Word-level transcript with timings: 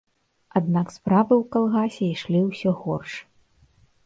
Аднак 0.59 0.87
справы 0.95 1.33
ў 1.41 1.49
калгасе 1.57 2.05
ішлі 2.15 2.39
ўсё 2.49 2.75
горш. 2.81 3.13